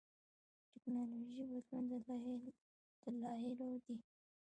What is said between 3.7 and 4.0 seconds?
دي.